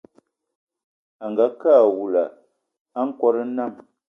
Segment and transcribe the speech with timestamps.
[1.25, 2.23] Angakë awula
[2.97, 3.73] a nkòt nnam